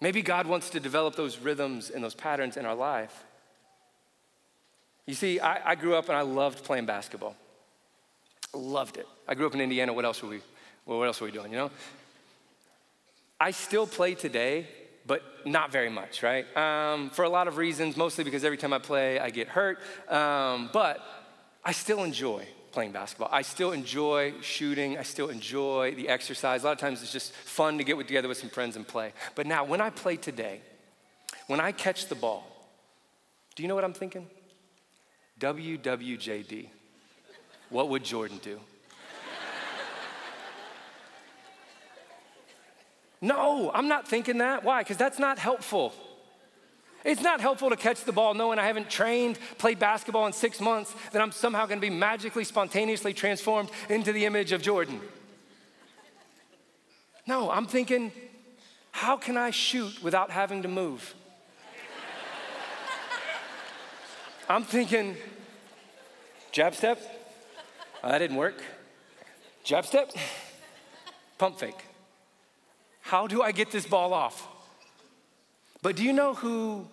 [0.00, 3.24] Maybe God wants to develop those rhythms and those patterns in our life.
[5.06, 7.36] You see, I, I grew up and I loved playing basketball.
[8.52, 9.06] Loved it.
[9.28, 9.92] I grew up in Indiana.
[9.92, 10.40] What else were we?
[10.86, 11.52] Well, what else were we doing?
[11.52, 11.70] You know.
[13.40, 14.66] I still play today,
[15.06, 16.44] but not very much, right?
[16.56, 19.78] Um, for a lot of reasons, mostly because every time I play, I get hurt.
[20.08, 21.00] Um, but
[21.64, 23.30] I still enjoy playing basketball.
[23.32, 24.98] I still enjoy shooting.
[24.98, 26.62] I still enjoy the exercise.
[26.62, 29.12] A lot of times it's just fun to get together with some friends and play.
[29.34, 30.60] But now, when I play today,
[31.46, 32.46] when I catch the ball,
[33.54, 34.26] do you know what I'm thinking?
[35.40, 36.68] WWJD.
[37.70, 38.60] What would Jordan do?
[43.20, 44.64] no, I'm not thinking that.
[44.64, 44.82] Why?
[44.82, 45.92] Because that's not helpful.
[47.04, 50.58] It's not helpful to catch the ball knowing I haven't trained, played basketball in six
[50.58, 55.00] months, that I'm somehow gonna be magically, spontaneously transformed into the image of Jordan.
[57.26, 58.10] No, I'm thinking,
[58.90, 61.14] how can I shoot without having to move?
[64.48, 65.16] I'm thinking,
[66.52, 67.00] jab step,
[68.02, 68.62] oh, that didn't work.
[69.62, 70.10] Jab step,
[71.38, 71.82] pump fake.
[73.00, 74.46] How do I get this ball off?
[75.80, 76.86] But do you know who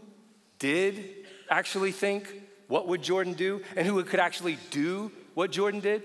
[0.62, 1.04] did
[1.50, 2.32] actually think,
[2.68, 3.62] what would Jordan do?
[3.76, 6.04] And who could actually do what Jordan did?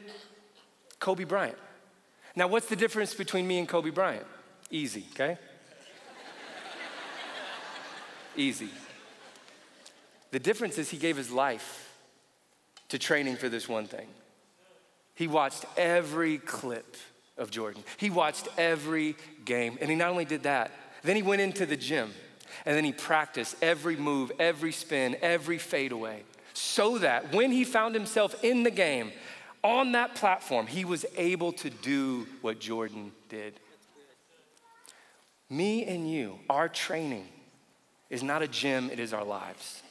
[0.98, 1.58] Kobe Bryant.
[2.34, 4.26] Now, what's the difference between me and Kobe Bryant?
[4.70, 5.36] Easy, okay?
[8.34, 8.70] Easy.
[10.30, 11.94] The difference is he gave his life
[12.88, 14.08] to training for this one thing.
[15.14, 16.96] He watched every clip
[17.36, 19.76] of Jordan, he watched every game.
[19.82, 22.12] And he not only did that, then he went into the gym
[22.64, 26.22] and then he practiced every move, every spin, every fadeaway,
[26.54, 29.12] so that when he found himself in the game,
[29.62, 33.58] on that platform, he was able to do what Jordan did.
[35.50, 37.26] Me and you, our training
[38.10, 39.82] is not a gym, it is our lives.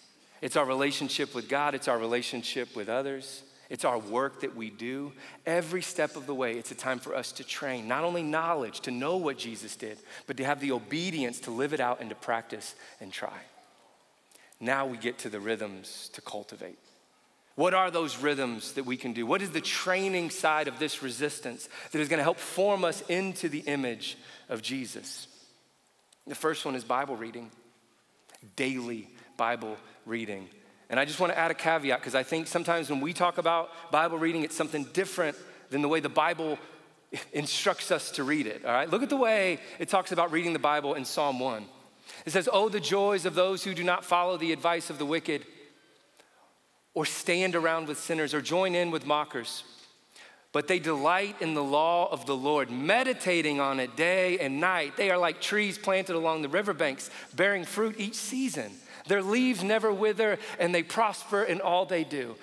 [0.41, 3.43] It's our relationship with God, it's our relationship with others.
[3.75, 5.11] It's our work that we do.
[5.45, 8.79] Every step of the way, it's a time for us to train not only knowledge,
[8.81, 12.07] to know what Jesus did, but to have the obedience to live it out and
[12.09, 13.38] to practice and try.
[14.61, 16.79] Now we get to the rhythms to cultivate.
[17.55, 19.25] What are those rhythms that we can do?
[19.25, 23.01] What is the training side of this resistance that is going to help form us
[23.09, 25.27] into the image of Jesus?
[26.25, 27.51] The first one is Bible reading,
[28.55, 30.47] daily Bible reading.
[30.95, 33.38] And I just want to add a caveat because I think sometimes when we talk
[33.38, 35.36] about Bible reading, it's something different
[35.69, 36.58] than the way the Bible
[37.34, 38.63] instructs us to read it.
[38.63, 41.65] All right, look at the way it talks about reading the Bible in Psalm 1.
[42.25, 45.05] It says, Oh, the joys of those who do not follow the advice of the
[45.05, 45.45] wicked,
[46.93, 49.65] or stand around with sinners, or join in with mockers.
[50.53, 54.95] But they delight in the law of the Lord, meditating on it day and night.
[54.95, 58.71] They are like trees planted along the riverbanks, bearing fruit each season.
[59.07, 62.35] Their leaves never wither, and they prosper in all they do.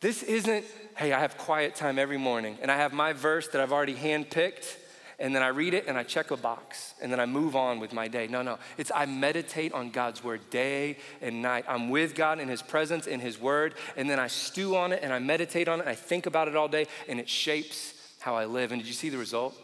[0.00, 3.60] This isn't, hey, I have quiet time every morning, and I have my verse that
[3.60, 4.76] I've already handpicked,
[5.18, 7.80] and then I read it and I check a box, and then I move on
[7.80, 8.26] with my day.
[8.26, 8.58] No, no.
[8.76, 11.64] It's I meditate on God's word day and night.
[11.68, 15.00] I'm with God in His presence, in His word, and then I stew on it
[15.02, 17.94] and I meditate on it, and I think about it all day, and it shapes
[18.20, 18.72] how I live.
[18.72, 19.54] And did you see the result?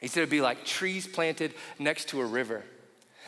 [0.00, 2.62] He said it'd be like trees planted next to a river.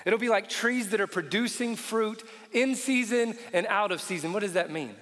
[0.08, 4.32] It'll be like trees that are producing fruit in season and out of season.
[4.32, 4.94] What does that mean?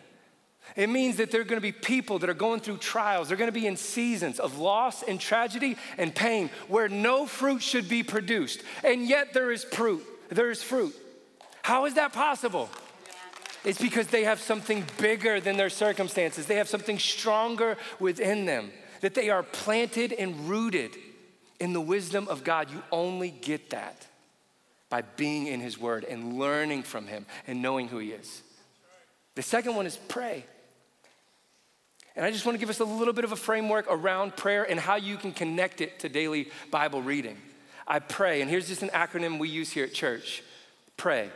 [0.74, 3.28] It means that there are going to be people that are going through trials.
[3.28, 7.62] They're going to be in seasons of loss and tragedy and pain where no fruit
[7.62, 8.64] should be produced.
[8.82, 10.04] And yet there is fruit.
[10.28, 10.92] There is fruit.
[11.62, 12.68] How is that possible?
[13.62, 16.46] It's because they have something bigger than their circumstances.
[16.46, 20.96] They have something stronger within them, that they are planted and rooted
[21.60, 22.72] in the wisdom of God.
[22.72, 24.08] You only get that
[24.88, 28.42] by being in His Word and learning from Him and knowing who He is.
[29.34, 30.44] The second one is pray.
[32.16, 34.64] And I just want to give us a little bit of a framework around prayer
[34.68, 37.36] and how you can connect it to daily Bible reading.
[37.86, 40.42] I pray, and here's just an acronym we use here at church
[40.96, 41.30] pray,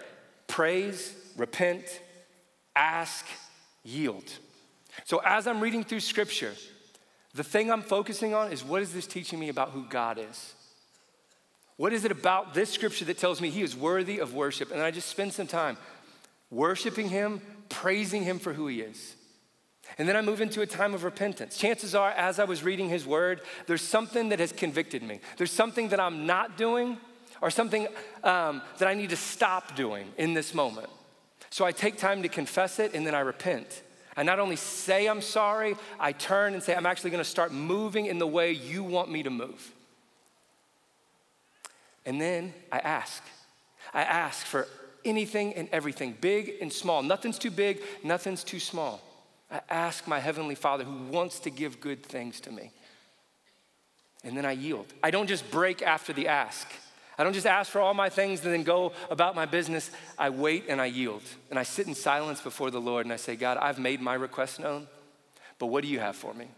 [0.47, 1.85] praise, repent,
[2.75, 3.27] ask,
[3.85, 4.25] yield.
[5.05, 6.53] So as I'm reading through scripture,
[7.35, 10.55] the thing I'm focusing on is what is this teaching me about who God is?
[11.81, 14.71] What is it about this scripture that tells me he is worthy of worship?
[14.71, 15.79] And I just spend some time
[16.51, 17.41] worshiping him,
[17.71, 19.17] praising him for who he is.
[19.97, 21.57] And then I move into a time of repentance.
[21.57, 25.21] Chances are, as I was reading his word, there's something that has convicted me.
[25.39, 26.99] There's something that I'm not doing
[27.41, 27.89] or something
[28.25, 30.91] um, that I need to stop doing in this moment.
[31.49, 33.85] So I take time to confess it and then I repent.
[34.19, 38.05] I not only say I'm sorry, I turn and say, I'm actually gonna start moving
[38.05, 39.73] in the way you want me to move.
[42.07, 43.23] And then I ask.
[43.93, 44.67] I ask for
[45.05, 47.03] anything and everything, big and small.
[47.03, 49.01] Nothing's too big, nothing's too small.
[49.51, 52.71] I ask my Heavenly Father who wants to give good things to me.
[54.23, 54.87] And then I yield.
[55.03, 56.69] I don't just break after the ask.
[57.19, 59.91] I don't just ask for all my things and then go about my business.
[60.19, 61.23] I wait and I yield.
[61.51, 64.15] And I sit in silence before the Lord and I say, God, I've made my
[64.15, 64.87] request known,
[65.59, 66.49] but what do you have for me?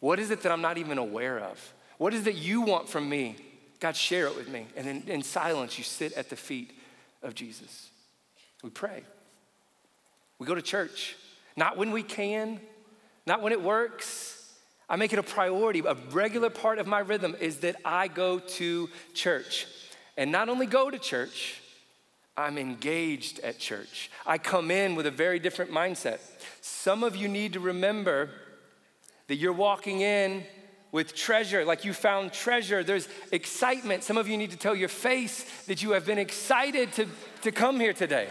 [0.00, 1.74] What is it that I'm not even aware of?
[1.98, 3.36] What is it that you want from me?
[3.82, 4.68] God, share it with me.
[4.76, 6.70] And then in silence, you sit at the feet
[7.20, 7.90] of Jesus.
[8.62, 9.02] We pray.
[10.38, 11.16] We go to church.
[11.56, 12.60] Not when we can,
[13.26, 14.54] not when it works.
[14.88, 15.80] I make it a priority.
[15.80, 19.66] A regular part of my rhythm is that I go to church.
[20.16, 21.60] And not only go to church,
[22.36, 24.12] I'm engaged at church.
[24.24, 26.20] I come in with a very different mindset.
[26.60, 28.30] Some of you need to remember
[29.26, 30.44] that you're walking in
[30.92, 32.84] with treasure, like you found treasure.
[32.84, 34.04] There's excitement.
[34.04, 37.06] Some of you need to tell your face that you have been excited to,
[37.40, 38.28] to come here today.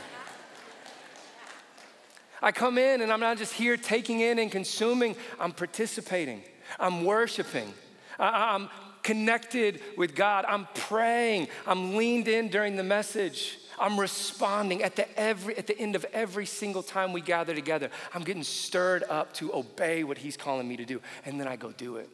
[2.41, 6.41] I come in and I'm not just here taking in and consuming, I'm participating,
[6.79, 7.71] I'm worshiping,
[8.17, 8.69] I'm
[9.03, 13.57] connected with God, I'm praying, I'm leaned in during the message.
[13.79, 17.89] I'm responding at the, every, at the end of every single time we gather together.
[18.13, 21.55] I'm getting stirred up to obey what He's calling me to do, and then I
[21.55, 22.07] go do it.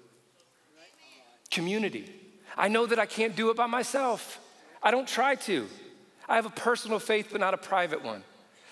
[1.50, 2.14] Community.
[2.58, 4.40] I know that I can't do it by myself.
[4.82, 5.68] I don't try to.
[6.28, 8.24] I have a personal faith, but not a private one.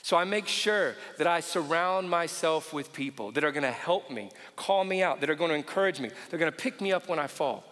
[0.02, 4.30] So I make sure that I surround myself with people that are gonna help me,
[4.56, 7.26] call me out, that are gonna encourage me, they're gonna pick me up when I
[7.26, 7.64] fall.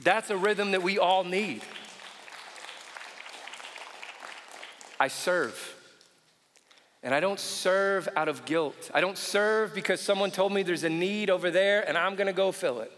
[0.00, 1.62] That's a rhythm that we all need.
[4.98, 5.76] I serve.
[7.04, 8.90] And I don't serve out of guilt.
[8.92, 12.32] I don't serve because someone told me there's a need over there and I'm gonna
[12.32, 12.92] go fill it.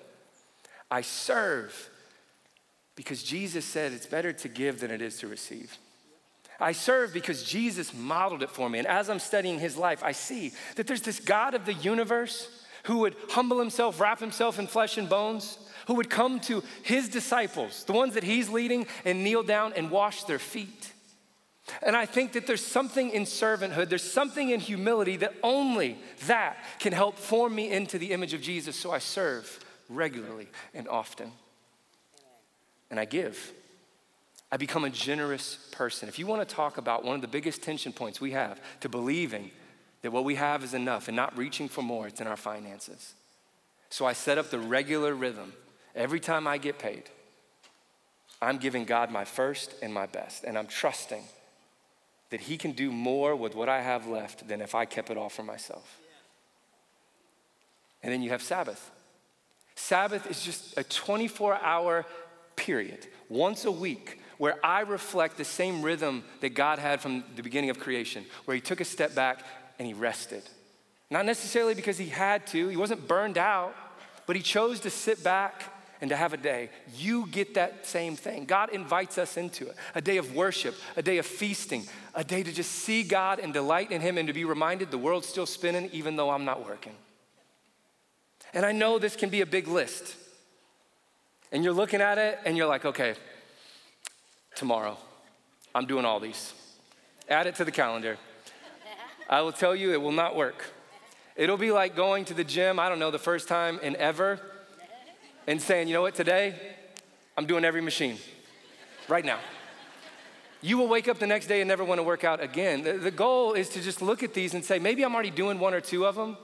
[0.91, 1.91] I serve
[2.97, 5.79] because Jesus said it's better to give than it is to receive.
[6.59, 8.79] I serve because Jesus modeled it for me.
[8.79, 12.49] And as I'm studying his life, I see that there's this God of the universe
[12.85, 17.09] who would humble himself, wrap himself in flesh and bones, who would come to his
[17.09, 20.93] disciples, the ones that he's leading, and kneel down and wash their feet.
[21.83, 26.59] And I think that there's something in servanthood, there's something in humility that only that
[26.79, 28.77] can help form me into the image of Jesus.
[28.77, 31.33] So I serve regularly and often.
[32.91, 33.53] And I give.
[34.53, 36.09] I become a generous person.
[36.09, 38.89] If you want to talk about one of the biggest tension points we have to
[38.89, 39.51] believing
[40.03, 43.15] that what we have is enough and not reaching for more, it's in our finances.
[43.91, 45.53] So I set up the regular rhythm.
[45.95, 47.05] Every time I get paid,
[48.41, 51.25] I'm giving God my first and my best, and I'm trusting
[52.31, 55.19] that He can do more with what I have left than if I kept it
[55.19, 55.99] all for myself.
[58.03, 58.91] And then you have Sabbath.
[59.81, 62.07] Sabbath is just a 24 hour
[62.55, 67.43] period, once a week, where I reflect the same rhythm that God had from the
[67.43, 69.45] beginning of creation, where He took a step back
[69.79, 70.43] and He rested.
[71.11, 73.75] Not necessarily because He had to, He wasn't burned out,
[74.27, 75.63] but He chose to sit back
[76.01, 76.71] and to have a day.
[76.97, 78.45] You get that same thing.
[78.45, 82.43] God invites us into it a day of worship, a day of feasting, a day
[82.43, 85.47] to just see God and delight in Him and to be reminded the world's still
[85.47, 86.95] spinning even though I'm not working.
[88.53, 90.17] And I know this can be a big list.
[91.53, 93.15] And you're looking at it and you're like, okay,
[94.55, 94.97] tomorrow.
[95.75, 96.53] I'm doing all these.
[97.29, 98.19] Add it to the calendar.
[99.29, 100.65] I will tell you, it will not work.
[101.37, 104.41] It'll be like going to the gym, I don't know, the first time in ever,
[105.47, 106.55] and saying, you know what, today,
[107.37, 108.19] I'm doing every machine
[109.09, 109.39] right now.
[110.61, 112.83] You will wake up the next day and never want to work out again.
[112.83, 115.59] The, the goal is to just look at these and say, maybe I'm already doing
[115.59, 116.37] one or two of them,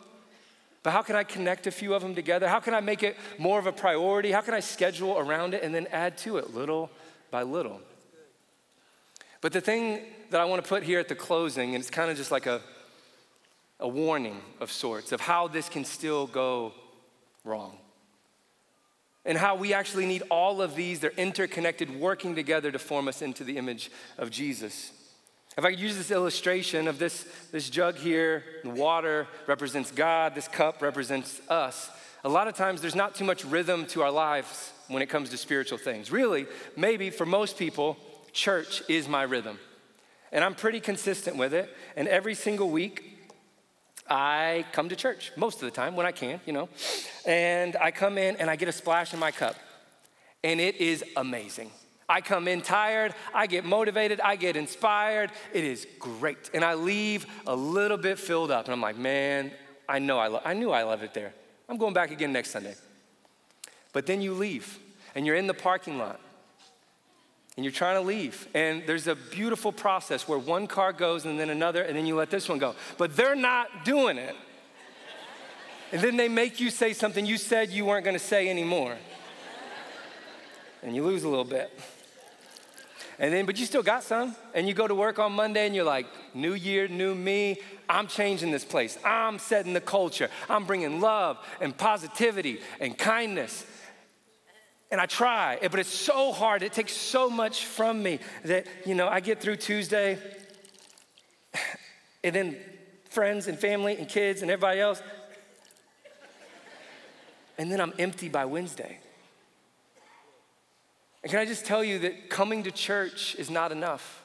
[0.87, 2.47] but how can I connect a few of them together?
[2.47, 4.31] How can I make it more of a priority?
[4.31, 6.93] How can I schedule around it and then add to it little
[7.33, 7.81] by little?
[9.41, 9.99] But the thing
[10.31, 12.47] that I want to put here at the closing, and it's kind of just like
[12.47, 12.61] a,
[13.81, 16.73] a warning of sorts of how this can still go
[17.43, 17.77] wrong.
[19.25, 23.23] And how we actually need all of these, they're interconnected, working together to form us
[23.23, 24.93] into the image of Jesus.
[25.57, 30.35] If I could use this illustration of this, this jug here, the water represents God,
[30.35, 31.90] this cup represents us.
[32.25, 35.31] A lot of times there's not too much rhythm to our lives when it comes
[35.31, 36.11] to spiritual things.
[36.11, 36.46] Really,
[36.77, 37.96] maybe for most people,
[38.33, 39.59] church is my rhythm.
[40.31, 41.75] And I'm pretty consistent with it.
[41.96, 43.17] And every single week,
[44.09, 46.69] I come to church most of the time when I can, you know.
[47.25, 49.57] And I come in and I get a splash in my cup.
[50.44, 51.71] And it is amazing.
[52.09, 55.33] I come in tired, I get motivated, I get inspired.
[55.52, 56.50] It is great.
[56.54, 58.67] And I leave a little bit filled up.
[58.67, 59.50] And I'm like, man,
[59.88, 61.33] I know I, lo- I knew I loved it there.
[61.69, 62.75] I'm going back again next Sunday.
[63.92, 64.79] But then you leave
[65.15, 66.21] and you're in the parking lot
[67.57, 68.46] and you're trying to leave.
[68.54, 72.15] And there's a beautiful process where one car goes and then another, and then you
[72.15, 72.75] let this one go.
[72.98, 74.37] But they're not doing it.
[75.92, 78.96] And then they make you say something you said you weren't gonna say anymore.
[80.83, 81.73] And you lose a little bit.
[83.19, 84.37] And then, but you still got some.
[84.54, 87.58] And you go to work on Monday and you're like, new year, new me.
[87.88, 88.98] I'm changing this place.
[89.04, 90.29] I'm setting the culture.
[90.50, 93.64] I'm bringing love and positivity and kindness
[94.90, 96.62] and I try, but it's so hard.
[96.62, 100.19] It takes so much from me that, you know, I get through Tuesday,
[102.23, 102.56] and then
[103.10, 105.02] friends and family and kids and everybody else,
[107.58, 108.98] and then I'm empty by Wednesday.
[111.27, 114.22] And can I just tell you that coming to church is not enough?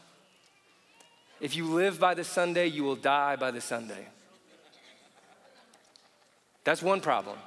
[1.39, 4.05] If you live by the Sunday, you will die by the Sunday.
[6.63, 7.39] That's one problem.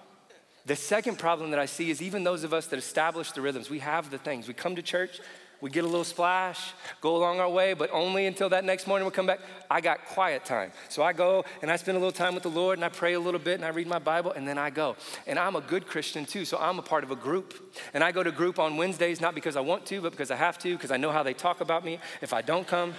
[0.67, 3.71] The second problem that I see is even those of us that establish the rhythms,
[3.71, 4.49] we have the things.
[4.49, 5.21] We come to church,
[5.65, 9.07] we get a little splash, go along our way, but only until that next morning
[9.07, 9.41] we come back.
[9.71, 10.73] I got quiet time.
[10.91, 13.15] So I go and I spend a little time with the Lord and I pray
[13.15, 14.95] a little bit and I read my Bible and then I go.
[15.27, 17.75] And I'm a good Christian too, so I'm a part of a group.
[17.95, 20.37] And I go to group on Wednesdays, not because I want to, but because I
[20.37, 22.93] have to, because I know how they talk about me if I don't come.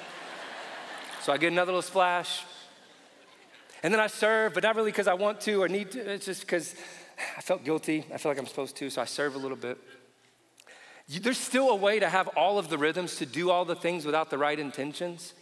[1.21, 2.45] so I get another little splash.
[3.83, 6.25] And then I serve, but not really because I want to or need to, it's
[6.25, 6.73] just because
[7.37, 8.05] I felt guilty.
[8.11, 9.77] I feel like I'm supposed to, so I serve a little bit.
[11.07, 14.05] There's still a way to have all of the rhythms, to do all the things
[14.05, 15.33] without the right intentions,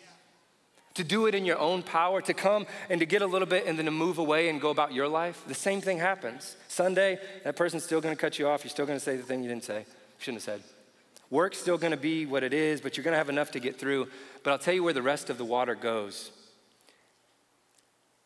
[0.96, 3.66] to do it in your own power, to come and to get a little bit
[3.66, 5.42] and then to move away and go about your life.
[5.48, 6.58] The same thing happens.
[6.68, 8.64] Sunday, that person's still gonna cut you off.
[8.64, 9.86] You're still gonna say the thing you didn't say,
[10.20, 10.64] shouldn't have said.
[11.30, 14.08] Work's still gonna be what it is, but you're gonna have enough to get through.
[14.44, 16.30] But I'll tell you where the rest of the water goes.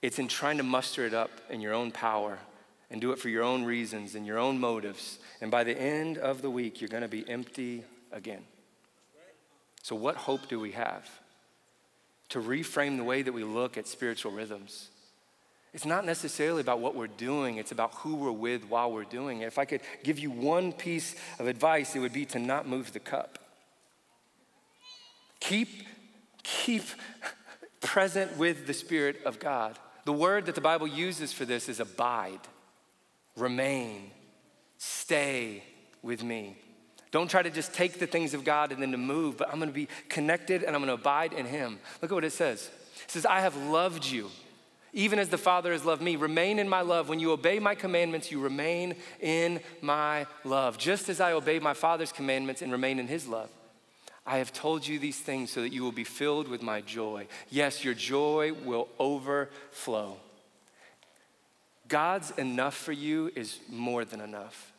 [0.02, 2.40] It's in trying to muster it up in your own power
[2.90, 5.20] and do it for your own reasons and your own motives.
[5.42, 8.44] And by the end of the week, you're going to be empty again.
[9.84, 11.08] So, what hope do we have?
[12.30, 14.90] To reframe the way that we look at spiritual rhythms.
[15.74, 19.42] It's not necessarily about what we're doing, it's about who we're with while we're doing
[19.42, 19.46] it.
[19.46, 22.94] If I could give you one piece of advice, it would be to not move
[22.94, 23.38] the cup.
[25.40, 25.70] Keep,
[26.44, 26.84] keep
[27.82, 29.78] present with the Spirit of God.
[30.06, 32.40] The word that the Bible uses for this is abide
[33.38, 34.12] remain,
[34.78, 35.64] stay
[36.02, 36.58] with me.
[37.12, 39.60] Don't try to just take the things of God and then to move, but I'm
[39.60, 41.80] gonna be connected and I'm gonna abide in Him.
[42.02, 42.70] Look at what it says.
[43.04, 44.30] It says, I have loved you,
[44.92, 46.16] even as the Father has loved me.
[46.18, 47.08] Remain in my love.
[47.08, 51.74] When you obey my commandments, you remain in my love, just as I obey my
[51.74, 53.50] Father's commandments and remain in His love.
[54.26, 57.28] I have told you these things so that you will be filled with my joy.
[57.50, 60.18] Yes, your joy will overflow.
[61.88, 64.74] God's enough for you is more than enough.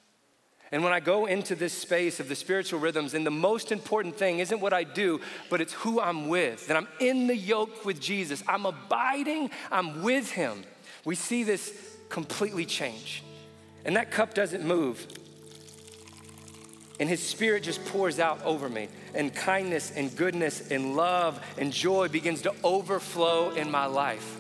[0.71, 4.17] And when I go into this space of the spiritual rhythms, and the most important
[4.17, 6.67] thing isn't what I do, but it's who I'm with.
[6.67, 8.43] That I'm in the yoke with Jesus.
[8.47, 10.65] I'm abiding, I'm with him.
[11.05, 11.73] We see this
[12.11, 13.23] completely change.
[13.87, 15.07] And that cup doesn't move.
[17.01, 18.89] And his spirit just pours out over me.
[19.15, 24.39] And kindness and goodness and love and joy begins to overflow in my life.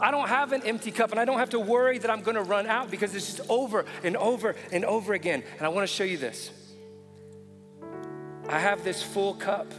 [0.00, 2.42] I don't have an empty cup and I don't have to worry that I'm gonna
[2.42, 5.42] run out because it's just over and over and over again.
[5.58, 6.50] And I wanna show you this.
[8.48, 9.72] I have this full cup.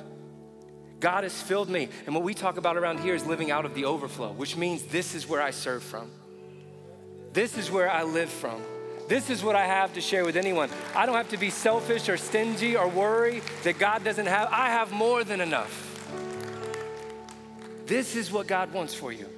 [0.99, 1.89] God has filled me.
[2.05, 4.83] And what we talk about around here is living out of the overflow, which means
[4.83, 6.09] this is where I serve from.
[7.33, 8.61] This is where I live from.
[9.07, 10.69] This is what I have to share with anyone.
[10.95, 14.49] I don't have to be selfish or stingy or worry that God doesn't have.
[14.51, 15.81] I have more than enough.
[17.85, 19.29] This is what God wants for you.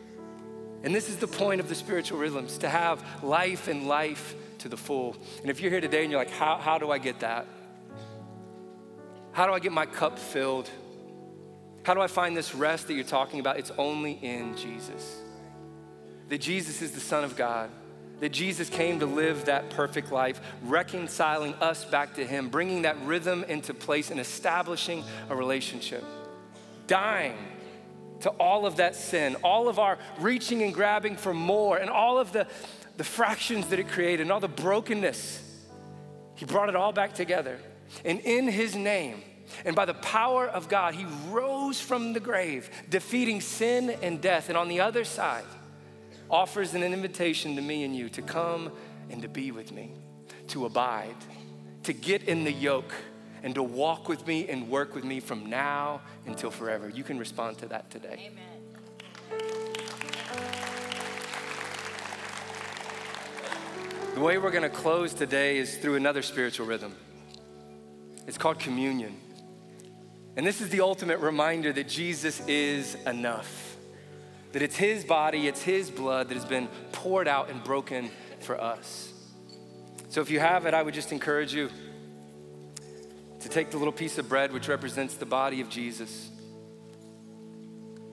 [0.83, 4.69] And this is the point of the spiritual rhythms to have life and life to
[4.69, 5.15] the full.
[5.41, 7.47] And if you're here today and you're like, how, how do I get that?
[9.31, 10.69] How do I get my cup filled?
[11.83, 13.57] How do I find this rest that you're talking about?
[13.57, 15.21] It's only in Jesus.
[16.29, 17.69] That Jesus is the Son of God.
[18.19, 22.99] That Jesus came to live that perfect life, reconciling us back to Him, bringing that
[23.03, 26.03] rhythm into place and establishing a relationship.
[26.87, 27.37] Dying
[28.21, 32.17] to all of that sin, all of our reaching and grabbing for more, and all
[32.17, 32.47] of the,
[32.97, 35.43] the fractions that it created, and all the brokenness.
[36.35, 37.59] He brought it all back together.
[38.03, 39.21] And in his name,
[39.65, 44.49] and by the power of God, he rose from the grave, defeating sin and death.
[44.49, 45.45] And on the other side,
[46.29, 48.71] offers an invitation to me and you to come
[49.09, 49.93] and to be with me,
[50.47, 51.15] to abide,
[51.83, 52.93] to get in the yoke,
[53.43, 56.89] and to walk with me and work with me from now until forever.
[56.89, 58.31] You can respond to that today.
[58.31, 58.57] Amen.
[64.13, 66.95] The way we're going to close today is through another spiritual rhythm.
[68.25, 69.15] It's called communion.
[70.35, 73.77] And this is the ultimate reminder that Jesus is enough.
[74.53, 78.09] That it's His body, it's His blood that has been poured out and broken
[78.39, 79.13] for us.
[80.09, 81.69] So if you have it, I would just encourage you
[83.47, 86.29] to take the little piece of bread, which represents the body of Jesus,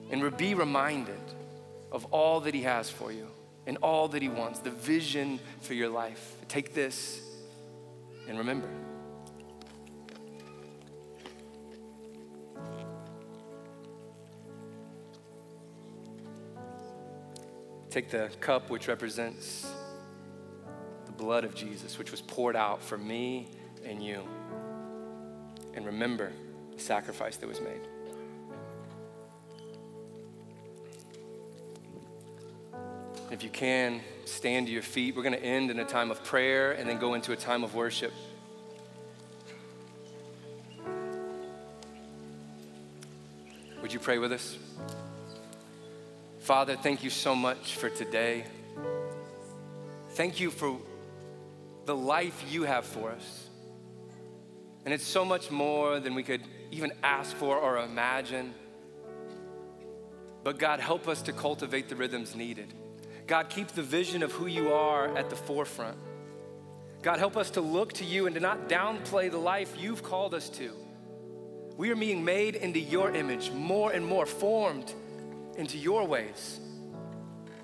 [0.09, 1.19] and be reminded
[1.91, 3.27] of all that He has for you
[3.67, 6.37] and all that He wants, the vision for your life.
[6.47, 7.19] Take this
[8.29, 8.69] and remember.
[17.89, 19.69] Take the cup, which represents
[21.05, 23.49] the blood of Jesus, which was poured out for me
[23.83, 24.23] and you.
[25.75, 26.31] And remember
[26.75, 27.81] the sacrifice that was made.
[33.31, 35.15] If you can, stand to your feet.
[35.15, 37.63] We're going to end in a time of prayer and then go into a time
[37.63, 38.13] of worship.
[43.81, 44.57] Would you pray with us?
[46.39, 48.45] Father, thank you so much for today.
[50.11, 50.77] Thank you for
[51.85, 53.44] the life you have for us.
[54.85, 58.53] And it's so much more than we could even ask for or imagine.
[60.43, 62.71] But God, help us to cultivate the rhythms needed.
[63.25, 65.97] God, keep the vision of who you are at the forefront.
[67.01, 70.35] God, help us to look to you and to not downplay the life you've called
[70.35, 70.71] us to.
[71.77, 74.93] We are being made into your image more and more, formed
[75.57, 76.59] into your ways.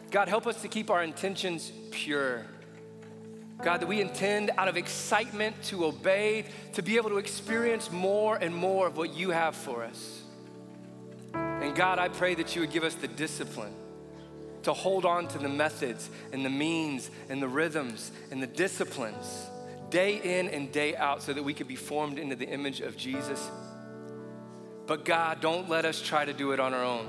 [0.09, 2.45] God, help us to keep our intentions pure.
[3.63, 8.35] God, that we intend out of excitement to obey, to be able to experience more
[8.35, 10.21] and more of what you have for us.
[11.33, 13.73] And God, I pray that you would give us the discipline
[14.63, 19.47] to hold on to the methods and the means and the rhythms and the disciplines
[19.89, 22.97] day in and day out so that we could be formed into the image of
[22.97, 23.49] Jesus.
[24.87, 27.07] But God, don't let us try to do it on our own.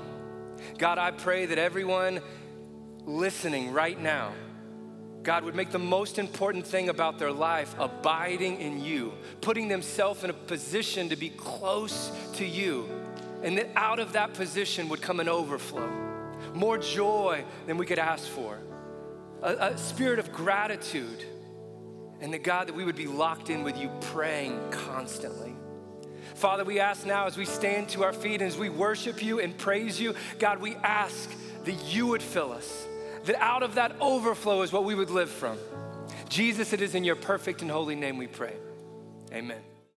[0.77, 2.21] God, I pray that everyone
[3.05, 4.33] listening right now,
[5.23, 10.23] God would make the most important thing about their life abiding in you, putting themselves
[10.23, 12.89] in a position to be close to you,
[13.41, 15.89] and that out of that position would come an overflow,
[16.53, 18.59] more joy than we could ask for,
[19.41, 21.25] a, a spirit of gratitude,
[22.19, 25.53] and that God, that we would be locked in with you, praying constantly.
[26.35, 29.39] Father, we ask now as we stand to our feet and as we worship you
[29.39, 31.29] and praise you, God, we ask
[31.63, 32.87] that you would fill us,
[33.25, 35.57] that out of that overflow is what we would live from.
[36.29, 38.53] Jesus, it is in your perfect and holy name we pray.
[39.31, 39.61] Amen.